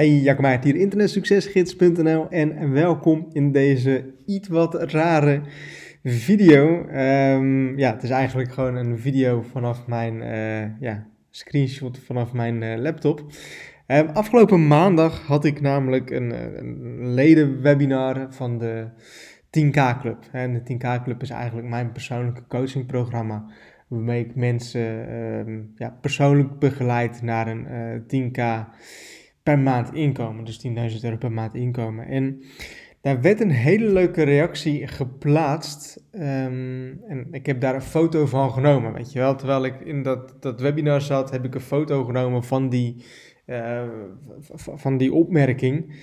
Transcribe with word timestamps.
Hey, 0.00 0.18
Jacob 0.18 0.42
Meijert 0.42 0.64
hier, 0.64 0.76
internetsuccesgids.nl 0.76 2.28
en 2.28 2.72
welkom 2.72 3.28
in 3.32 3.52
deze 3.52 4.14
iets 4.26 4.48
wat 4.48 4.74
rare 4.74 5.40
video. 6.04 6.86
Ehm, 6.86 7.78
ja, 7.78 7.92
het 7.92 8.02
is 8.02 8.10
eigenlijk 8.10 8.52
gewoon 8.52 8.76
een 8.76 8.98
video 8.98 9.42
vanaf 9.42 9.86
mijn 9.86 10.14
uh, 10.14 10.80
ja, 10.80 11.06
screenshot 11.30 11.98
vanaf 11.98 12.32
mijn 12.32 12.62
uh, 12.62 12.76
laptop. 12.76 13.20
Um, 13.86 14.08
afgelopen 14.08 14.66
maandag 14.66 15.26
had 15.26 15.44
ik 15.44 15.60
namelijk 15.60 16.10
een, 16.10 16.32
eh, 16.32 16.56
een 16.56 17.14
ledenwebinar 17.14 18.26
van 18.30 18.58
de 18.58 18.86
10K 19.50 20.00
Club. 20.00 20.28
En 20.32 20.52
de 20.52 20.62
10K 20.62 21.02
Club 21.02 21.22
is 21.22 21.30
eigenlijk 21.30 21.68
mijn 21.68 21.92
persoonlijke 21.92 22.46
coachingprogramma 22.48 23.44
waarmee 23.88 24.24
ik 24.24 24.34
mensen 24.34 25.14
um, 25.14 25.72
ja, 25.76 25.98
persoonlijk 26.00 26.58
begeleid 26.58 27.22
naar 27.22 27.46
een 27.46 27.66
10K 28.06 28.40
per 29.50 29.58
maand 29.58 29.94
inkomen. 29.94 30.44
Dus 30.44 30.66
10.000 30.66 30.72
euro 31.02 31.16
per 31.16 31.32
maand 31.32 31.54
inkomen. 31.54 32.06
En 32.06 32.42
daar 33.00 33.20
werd 33.20 33.40
een 33.40 33.50
hele 33.50 33.92
leuke 33.92 34.22
reactie 34.22 34.86
geplaatst. 34.86 36.04
Ehm, 36.10 36.92
en 37.08 37.26
ik 37.30 37.46
heb 37.46 37.60
daar 37.60 37.74
een 37.74 37.82
foto 37.82 38.26
van 38.26 38.52
genomen, 38.52 38.92
weet 38.92 39.12
je 39.12 39.18
wel. 39.18 39.36
Terwijl 39.36 39.64
ik 39.64 39.80
in 39.80 40.02
dat, 40.02 40.34
dat 40.40 40.60
webinar 40.60 41.00
zat, 41.00 41.30
heb 41.30 41.44
ik 41.44 41.54
een 41.54 41.60
foto 41.60 42.04
genomen 42.04 42.44
van 42.44 42.68
die, 42.68 43.04
uh, 43.46 43.88
van 44.54 44.96
die 44.96 45.12
opmerking. 45.12 45.94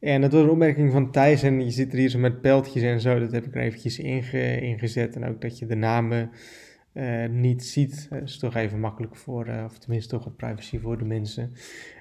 En 0.00 0.20
dat 0.20 0.32
was 0.32 0.42
een 0.42 0.50
opmerking 0.50 0.92
van 0.92 1.10
Thijs 1.10 1.42
en 1.42 1.64
je 1.64 1.70
zit 1.70 1.92
er 1.92 1.98
hier 1.98 2.08
zo 2.08 2.18
met 2.18 2.40
pijltjes 2.40 2.82
en 2.82 3.00
zo. 3.00 3.18
Dat 3.18 3.32
heb 3.32 3.46
ik 3.46 3.54
er 3.54 3.60
eventjes 3.60 3.98
inge, 3.98 4.60
ingezet. 4.60 5.16
En 5.16 5.24
ook 5.24 5.40
dat 5.40 5.58
je 5.58 5.66
de 5.66 5.76
namen 5.76 6.30
uh, 6.94 7.28
niet 7.28 7.64
ziet. 7.64 8.06
Dat 8.10 8.22
is 8.22 8.38
toch 8.38 8.54
even 8.54 8.80
makkelijk 8.80 9.16
voor, 9.16 9.48
uh, 9.48 9.64
of 9.64 9.78
tenminste 9.78 10.14
toch 10.14 10.24
wat 10.24 10.36
privacy 10.36 10.78
voor 10.78 10.98
de 10.98 11.04
mensen. 11.04 11.52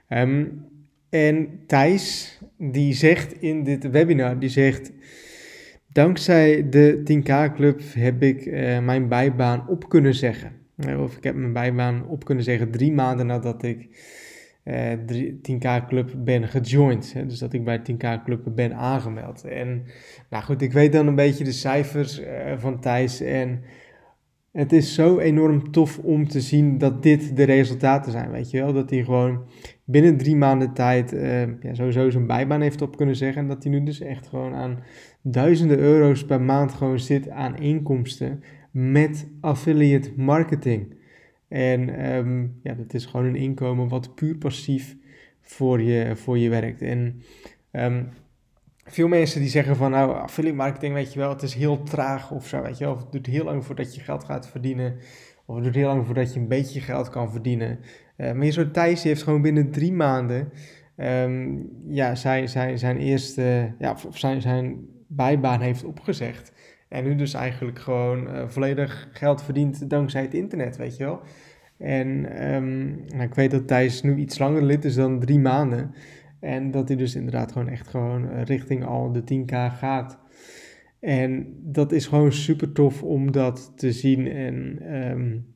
Um, 0.09 0.65
en 1.09 1.59
Thijs, 1.67 2.39
die 2.57 2.93
zegt 2.93 3.41
in 3.41 3.63
dit 3.63 3.89
webinar, 3.89 4.39
die 4.39 4.49
zegt... 4.49 4.91
Dankzij 5.97 6.69
de 6.69 7.01
10K 7.11 7.55
Club 7.55 7.81
heb 7.93 8.23
ik 8.23 8.45
uh, 8.45 8.79
mijn 8.79 9.07
bijbaan 9.07 9.67
op 9.67 9.89
kunnen 9.89 10.13
zeggen. 10.13 10.51
Of 10.97 11.17
ik 11.17 11.23
heb 11.23 11.35
mijn 11.35 11.53
bijbaan 11.53 12.07
op 12.07 12.25
kunnen 12.25 12.43
zeggen 12.43 12.71
drie 12.71 12.91
maanden 12.91 13.25
nadat 13.25 13.63
ik 13.63 13.87
uh, 14.63 14.91
10K 15.51 15.87
Club 15.87 16.13
ben 16.17 16.47
gejoind. 16.47 17.13
Hè? 17.13 17.25
Dus 17.25 17.39
dat 17.39 17.53
ik 17.53 17.63
bij 17.63 17.79
10K 17.79 18.23
Club 18.23 18.51
ben 18.55 18.75
aangemeld. 18.75 19.43
En 19.43 19.83
nou 20.29 20.43
goed, 20.43 20.61
ik 20.61 20.71
weet 20.71 20.93
dan 20.93 21.07
een 21.07 21.15
beetje 21.15 21.43
de 21.43 21.51
cijfers 21.51 22.21
van 22.57 22.79
Thijs. 22.79 23.21
En 23.21 23.63
het 24.57 24.73
is 24.73 24.93
zo 24.93 25.19
enorm 25.19 25.71
tof 25.71 25.99
om 25.99 26.27
te 26.27 26.41
zien 26.41 26.77
dat 26.77 27.03
dit 27.03 27.35
de 27.35 27.43
resultaten 27.43 28.11
zijn. 28.11 28.31
Weet 28.31 28.51
je 28.51 28.57
wel, 28.57 28.73
dat 28.73 28.89
hij 28.89 29.03
gewoon 29.03 29.43
binnen 29.85 30.17
drie 30.17 30.35
maanden 30.35 30.73
tijd 30.73 31.13
uh, 31.13 31.41
ja, 31.41 31.73
sowieso 31.73 32.09
zijn 32.09 32.27
bijbaan 32.27 32.61
heeft 32.61 32.81
op 32.81 32.97
kunnen 32.97 33.15
zeggen. 33.15 33.41
En 33.41 33.47
dat 33.47 33.63
hij 33.63 33.71
nu 33.71 33.83
dus 33.83 33.99
echt 33.99 34.27
gewoon 34.27 34.53
aan 34.53 34.79
duizenden 35.21 35.79
euro's 35.79 36.25
per 36.25 36.41
maand 36.41 36.71
gewoon 36.71 36.99
zit 36.99 37.29
aan 37.29 37.57
inkomsten 37.57 38.43
met 38.71 39.27
affiliate 39.41 40.11
marketing. 40.15 40.95
En 41.47 42.11
um, 42.15 42.59
ja, 42.63 42.73
dat 42.73 42.93
is 42.93 43.05
gewoon 43.05 43.25
een 43.25 43.35
inkomen 43.35 43.87
wat 43.87 44.15
puur 44.15 44.37
passief 44.37 44.97
voor 45.41 45.81
je, 45.81 46.15
voor 46.15 46.37
je 46.37 46.49
werkt. 46.49 46.81
En 46.81 47.21
um, 47.71 48.07
veel 48.87 49.07
mensen 49.07 49.41
die 49.41 49.49
zeggen 49.49 49.75
van 49.75 49.91
nou, 49.91 50.15
affiliate 50.15 50.57
marketing, 50.57 50.93
weet 50.93 51.13
je 51.13 51.19
wel, 51.19 51.29
het 51.29 51.41
is 51.41 51.53
heel 51.53 51.83
traag 51.83 52.31
of 52.31 52.47
zo, 52.47 52.61
weet 52.61 52.77
je 52.77 52.85
wel. 52.85 52.93
Of 52.93 52.99
het 52.99 53.11
duurt 53.11 53.25
heel 53.25 53.43
lang 53.43 53.65
voordat 53.65 53.95
je 53.95 54.01
geld 54.01 54.23
gaat 54.23 54.49
verdienen. 54.49 54.95
Of 55.45 55.55
het 55.55 55.63
duurt 55.63 55.75
heel 55.75 55.87
lang 55.87 56.05
voordat 56.05 56.33
je 56.33 56.39
een 56.39 56.47
beetje 56.47 56.81
geld 56.81 57.09
kan 57.09 57.31
verdienen. 57.31 57.79
Uh, 58.17 58.31
maar 58.31 58.51
zo 58.51 58.71
Thijs 58.71 59.03
heeft 59.03 59.23
gewoon 59.23 59.41
binnen 59.41 59.71
drie 59.71 59.93
maanden 59.93 60.51
um, 60.97 61.69
ja, 61.87 62.15
zijn, 62.15 62.49
zijn, 62.49 62.79
zijn 62.79 62.97
eerste, 62.97 63.73
ja, 63.79 63.95
zijn, 64.09 64.41
zijn 64.41 64.87
bijbaan 65.07 65.61
heeft 65.61 65.83
opgezegd. 65.83 66.51
En 66.89 67.03
nu 67.03 67.15
dus 67.15 67.33
eigenlijk 67.33 67.79
gewoon 67.79 68.27
uh, 68.27 68.43
volledig 68.47 69.09
geld 69.11 69.43
verdient 69.43 69.89
dankzij 69.89 70.21
het 70.21 70.33
internet, 70.33 70.77
weet 70.77 70.97
je 70.97 71.03
wel. 71.03 71.21
En 71.77 72.07
um, 72.53 73.03
nou, 73.07 73.21
ik 73.21 73.33
weet 73.33 73.51
dat 73.51 73.67
Thijs 73.67 74.01
nu 74.01 74.15
iets 74.15 74.39
langer 74.39 74.63
lid 74.63 74.85
is 74.85 74.95
dan 74.95 75.19
drie 75.19 75.39
maanden. 75.39 75.93
En 76.39 76.71
dat 76.71 76.87
hij 76.87 76.97
dus 76.97 77.15
inderdaad 77.15 77.51
gewoon 77.51 77.69
echt 77.69 77.87
gewoon 77.87 78.29
eh, 78.29 78.43
richting 78.43 78.85
al 78.85 79.11
de 79.11 79.21
10k 79.21 79.77
gaat. 79.77 80.19
En 80.99 81.55
dat 81.63 81.91
is 81.91 82.05
gewoon 82.05 82.31
super 82.31 82.71
tof 82.71 83.03
om 83.03 83.31
dat 83.31 83.73
te 83.75 83.91
zien. 83.91 84.27
En 84.27 84.79
um, 84.95 85.55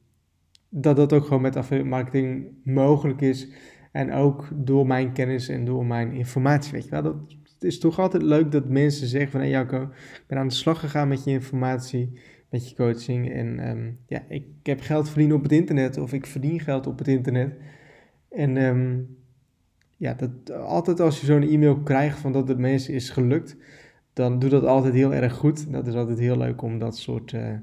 dat 0.69 0.95
dat 0.95 1.13
ook 1.13 1.23
gewoon 1.23 1.41
met 1.41 1.55
affiliate 1.55 1.89
marketing 1.89 2.47
mogelijk 2.63 3.21
is. 3.21 3.51
En 3.91 4.11
ook 4.11 4.49
door 4.55 4.87
mijn 4.87 5.11
kennis 5.11 5.49
en 5.49 5.65
door 5.65 5.85
mijn 5.85 6.11
informatie. 6.11 6.71
Weet 6.71 6.83
je 6.83 6.89
wel, 6.89 7.01
dat 7.01 7.15
het 7.61 7.71
is 7.71 7.79
toch 7.79 7.99
altijd 7.99 8.23
leuk 8.23 8.51
dat 8.51 8.69
mensen 8.69 9.07
zeggen 9.07 9.31
van... 9.31 9.39
Hey 9.39 9.49
Jacco, 9.49 9.81
ik 9.81 10.23
ben 10.27 10.37
aan 10.37 10.47
de 10.47 10.53
slag 10.53 10.79
gegaan 10.79 11.07
met 11.07 11.23
je 11.23 11.31
informatie, 11.31 12.19
met 12.49 12.69
je 12.69 12.75
coaching. 12.75 13.31
En 13.31 13.69
um, 13.69 13.99
ja, 14.07 14.23
ik 14.27 14.45
heb 14.63 14.81
geld 14.81 15.09
verdiend 15.09 15.33
op 15.33 15.43
het 15.43 15.51
internet 15.51 15.97
of 15.97 16.13
ik 16.13 16.25
verdien 16.25 16.59
geld 16.59 16.87
op 16.87 16.97
het 16.97 17.07
internet. 17.07 17.55
En 18.29 18.57
um, 18.57 19.17
ja, 20.01 20.13
dat, 20.13 20.51
altijd 20.51 20.99
als 20.99 21.19
je 21.19 21.25
zo'n 21.25 21.49
e-mail 21.49 21.79
krijgt 21.79 22.19
van 22.19 22.31
dat 22.31 22.47
het 22.47 22.57
mensen 22.57 22.93
is 22.93 23.09
gelukt, 23.09 23.57
dan 24.13 24.39
doet 24.39 24.51
dat 24.51 24.65
altijd 24.65 24.93
heel 24.93 25.13
erg 25.13 25.33
goed. 25.33 25.71
Dat 25.71 25.87
is 25.87 25.93
altijd 25.93 26.19
heel 26.19 26.37
leuk 26.37 26.61
om 26.61 26.79
dat 26.79 26.97
soort 26.97 27.31
uh, 27.31 27.53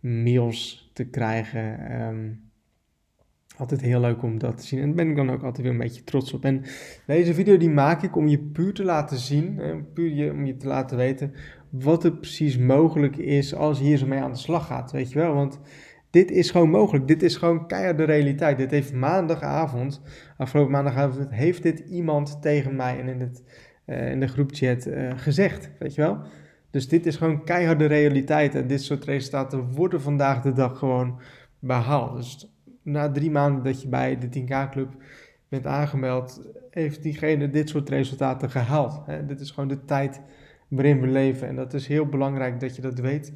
mails 0.00 0.90
te 0.92 1.04
krijgen. 1.04 1.92
Um, 2.02 2.50
altijd 3.56 3.80
heel 3.80 4.00
leuk 4.00 4.22
om 4.22 4.38
dat 4.38 4.58
te 4.58 4.66
zien. 4.66 4.80
En 4.80 4.86
daar 4.86 4.94
ben 4.94 5.08
ik 5.08 5.16
dan 5.16 5.30
ook 5.30 5.42
altijd 5.42 5.62
weer 5.62 5.72
een 5.72 5.78
beetje 5.80 6.04
trots 6.04 6.32
op. 6.32 6.44
En 6.44 6.62
deze 7.06 7.34
video 7.34 7.56
die 7.56 7.70
maak 7.70 8.02
ik 8.02 8.16
om 8.16 8.28
je 8.28 8.38
puur 8.38 8.72
te 8.72 8.84
laten 8.84 9.18
zien, 9.18 9.60
puur 9.94 10.14
je, 10.14 10.32
om 10.32 10.46
je 10.46 10.56
te 10.56 10.66
laten 10.66 10.96
weten 10.96 11.34
wat 11.70 12.04
er 12.04 12.12
precies 12.12 12.58
mogelijk 12.58 13.16
is 13.16 13.54
als 13.54 13.78
je 13.78 13.84
hier 13.84 13.98
zo 13.98 14.06
mee 14.06 14.20
aan 14.20 14.32
de 14.32 14.38
slag 14.38 14.66
gaat. 14.66 14.92
Weet 14.92 15.12
je 15.12 15.18
wel, 15.18 15.34
want 15.34 15.60
dit 16.10 16.30
is 16.30 16.50
gewoon 16.50 16.70
mogelijk. 16.70 17.08
Dit 17.08 17.22
is 17.22 17.36
gewoon 17.36 17.66
keihard 17.66 17.96
de 17.96 18.04
realiteit. 18.04 18.58
Dit 18.58 18.70
heeft 18.70 18.92
maandagavond, 18.92 20.02
afgelopen 20.36 20.72
maandagavond, 20.72 21.30
heeft 21.30 21.62
dit 21.62 21.78
iemand 21.78 22.42
tegen 22.42 22.76
mij 22.76 23.00
en 23.00 23.08
in, 23.08 23.20
het, 23.20 23.42
uh, 23.86 24.10
in 24.10 24.20
de 24.20 24.26
groepchat 24.26 24.86
uh, 24.86 25.10
gezegd. 25.16 25.70
Weet 25.78 25.94
je 25.94 26.00
wel? 26.00 26.18
Dus 26.70 26.88
dit 26.88 27.06
is 27.06 27.16
gewoon 27.16 27.44
keiharde 27.44 27.86
realiteit. 27.86 28.54
En 28.54 28.66
dit 28.66 28.82
soort 28.82 29.04
resultaten 29.04 29.72
worden 29.72 30.00
vandaag 30.00 30.40
de 30.40 30.52
dag 30.52 30.78
gewoon 30.78 31.20
behaald. 31.58 32.16
Dus 32.16 32.54
na 32.82 33.10
drie 33.10 33.30
maanden 33.30 33.64
dat 33.64 33.82
je 33.82 33.88
bij 33.88 34.18
de 34.18 34.40
10K-club 34.40 34.88
bent 35.48 35.66
aangemeld, 35.66 36.50
heeft 36.70 37.02
diegene 37.02 37.50
dit 37.50 37.68
soort 37.68 37.88
resultaten 37.88 38.50
gehaald. 38.50 39.00
Hè? 39.06 39.26
Dit 39.26 39.40
is 39.40 39.50
gewoon 39.50 39.68
de 39.68 39.84
tijd 39.84 40.20
waarin 40.68 41.00
we 41.00 41.06
leven. 41.06 41.48
En 41.48 41.56
dat 41.56 41.74
is 41.74 41.86
heel 41.86 42.06
belangrijk 42.06 42.60
dat 42.60 42.76
je 42.76 42.82
dat 42.82 42.98
weet 42.98 43.32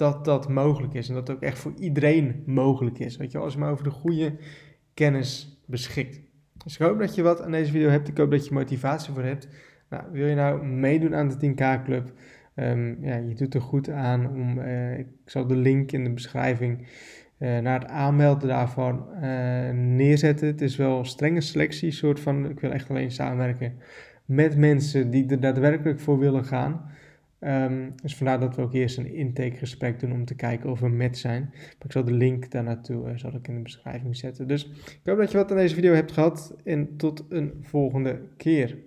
dat 0.00 0.24
dat 0.24 0.48
mogelijk 0.48 0.94
is. 0.94 1.08
En 1.08 1.14
dat 1.14 1.28
het 1.28 1.36
ook 1.36 1.42
echt 1.42 1.58
voor 1.58 1.72
iedereen 1.78 2.42
mogelijk 2.46 2.98
is. 2.98 3.16
Weet 3.16 3.32
je, 3.32 3.38
als 3.38 3.52
je 3.52 3.58
maar 3.58 3.70
over 3.70 3.84
de 3.84 3.90
goede 3.90 4.36
kennis 4.94 5.60
beschikt. 5.66 6.20
Dus 6.64 6.74
ik 6.74 6.86
hoop 6.86 6.98
dat 6.98 7.14
je 7.14 7.22
wat 7.22 7.42
aan 7.42 7.50
deze 7.50 7.70
video 7.70 7.88
hebt. 7.88 8.08
Ik 8.08 8.16
hoop 8.16 8.30
dat 8.30 8.46
je 8.46 8.54
motivatie 8.54 9.12
voor 9.12 9.22
hebt. 9.22 9.48
Nou, 9.88 10.04
wil 10.12 10.26
je 10.26 10.34
nou 10.34 10.64
meedoen 10.66 11.14
aan 11.14 11.28
de 11.28 11.46
10K 11.46 11.84
Club? 11.84 12.12
Um, 12.54 13.04
ja, 13.04 13.16
je 13.16 13.34
doet 13.34 13.54
er 13.54 13.60
goed 13.60 13.90
aan 13.90 14.28
om. 14.28 14.58
Uh, 14.58 14.98
ik 14.98 15.06
zal 15.24 15.46
de 15.46 15.56
link 15.56 15.92
in 15.92 16.04
de 16.04 16.10
beschrijving 16.10 16.86
uh, 17.38 17.58
naar 17.58 17.80
het 17.80 17.88
aanmelden 17.88 18.48
daarvan 18.48 19.06
uh, 19.22 19.70
neerzetten. 19.70 20.46
Het 20.46 20.60
is 20.60 20.76
wel 20.76 21.04
strenge 21.04 21.40
selectie, 21.40 21.90
soort 21.90 22.20
van. 22.20 22.50
Ik 22.50 22.60
wil 22.60 22.70
echt 22.70 22.90
alleen 22.90 23.10
samenwerken 23.10 23.78
met 24.24 24.56
mensen 24.56 25.10
die 25.10 25.30
er 25.30 25.40
daadwerkelijk 25.40 26.00
voor 26.00 26.18
willen 26.18 26.44
gaan. 26.44 26.90
Um, 27.40 27.92
dus 28.02 28.16
vandaar 28.16 28.40
dat 28.40 28.56
we 28.56 28.62
ook 28.62 28.74
eerst 28.74 28.98
een 28.98 29.14
intakegesprek 29.14 30.00
doen 30.00 30.12
om 30.12 30.24
te 30.24 30.34
kijken 30.34 30.70
of 30.70 30.80
we 30.80 30.88
met 30.88 31.18
zijn. 31.18 31.42
Maar 31.52 31.84
ik 31.84 31.92
zal 31.92 32.04
de 32.04 32.12
link 32.12 32.50
daar 32.50 32.62
naartoe 32.62 33.08
uh, 33.08 33.16
zal 33.16 33.34
ik 33.34 33.48
in 33.48 33.54
de 33.54 33.62
beschrijving 33.62 34.16
zetten. 34.16 34.48
Dus 34.48 34.64
ik 34.84 35.00
hoop 35.04 35.18
dat 35.18 35.30
je 35.30 35.36
wat 35.36 35.50
aan 35.50 35.56
deze 35.56 35.74
video 35.74 35.94
hebt 35.94 36.12
gehad 36.12 36.56
en 36.64 36.96
tot 36.96 37.24
een 37.28 37.52
volgende 37.62 38.20
keer. 38.36 38.78